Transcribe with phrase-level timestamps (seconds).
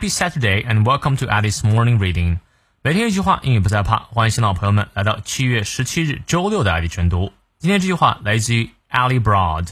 [0.00, 2.38] Happy Saturday and welcome to Alice Morning Reading。
[2.80, 3.98] 每天一句话，英语不再怕。
[3.98, 7.34] 欢迎新老朋友们来到七月十七日周六的艾丽晨读。
[7.58, 9.68] 今天这句话来自于 Eli Broad，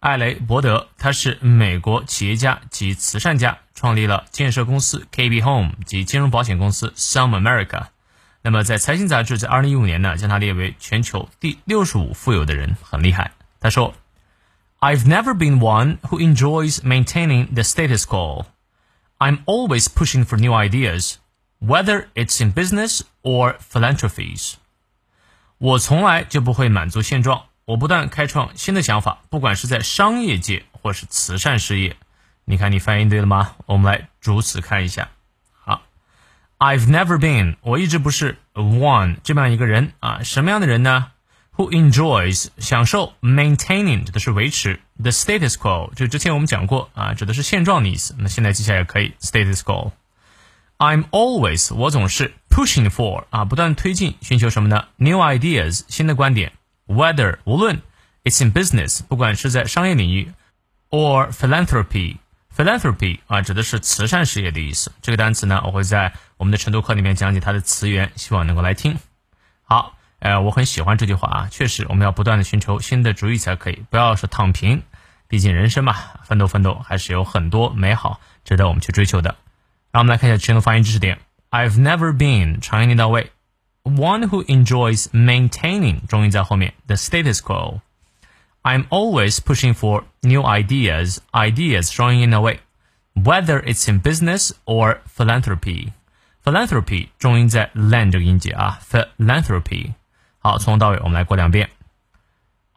[0.00, 7.88] 艾雷伯德，他是美国企业家及慈善家，创立了建设公司 KB Home 及金融保险公司 SunAmerica。
[8.40, 13.32] 那么在财经杂志在二零一五年呢，将他列为全球第六十五富有的人，很厉害。
[13.60, 13.92] 他说
[14.80, 18.46] ：“I've never been one who enjoys maintaining the status quo。”
[19.17, 21.15] I'm always pushing for new ideas,
[21.59, 24.55] whether it's in business or philanthropies.”
[25.57, 31.95] 我从来就不会满足现状，我不断开创新的想法，不管是在商业界或是慈善事业。
[32.43, 33.55] 你看，你翻译对了吗？
[33.65, 35.09] 我们来逐词看一下。
[35.61, 35.83] 好，
[36.59, 40.23] I've never been，我一直不是 one 这么样一个人啊。
[40.23, 41.11] 什么样的人呢？
[41.55, 48.14] Who enjoys 享受 maintaining 指的是维持 the status quo，就之前我们讲过啊，指的是现状的意思。
[48.18, 49.92] 那现在记下也可以 status quo。
[50.78, 56.52] I'm always 我总是 pushing for 啊，不断推进，寻求什么呢？New ideas 新的观点。
[56.86, 57.82] Whether 无论
[58.22, 60.32] it's in business 不管是在商业领域
[60.90, 62.18] ，or philanthropy
[62.56, 64.92] philanthropy 啊指的是慈善事业的意思。
[65.02, 68.98] 这个单词呢，我会在我们的晨读课里面讲解它的词源，希望能够来听。
[69.64, 74.82] 好，呃，我很喜欢这句话啊，确实我们要不断的寻求新的主意才可以，不要说躺平。
[75.28, 79.36] 毕竟人生嘛，奋斗奋斗还是有很多美好值得我们去追求的。
[79.92, 81.18] 让我们来看一下全的发音知识点。
[81.50, 83.30] I've never been 长音念到位
[83.84, 87.80] ，one who enjoys maintaining 重音在后面，the status quo。
[88.62, 92.60] I'm always pushing for new ideas, ideas 双音念到位
[93.14, 95.92] ，whether it's in business or philanthropy。
[96.44, 99.92] philanthropy 重音在 lan 这个音节啊，philanthropy。
[100.38, 101.70] 好，从头到尾我们来过两遍。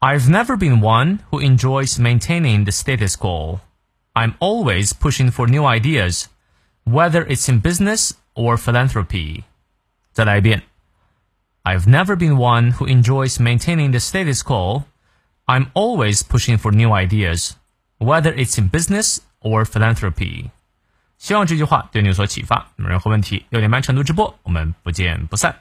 [0.01, 3.61] I've never been one who enjoys maintaining the status quo.
[4.13, 6.27] I'm always pushing for new ideas
[6.85, 9.43] whether it's in business or philanthropy.
[10.13, 10.63] 再来一遍.
[11.65, 14.85] I've never been one who enjoys maintaining the status quo.
[15.47, 17.53] I'm always pushing for new ideas,
[17.99, 20.51] whether it's in business or philanthropy.
[21.19, 22.69] 希望这句话对你有所启发。
[22.77, 25.57] 那么任何问题，六点半晨读直播，我们不见不散。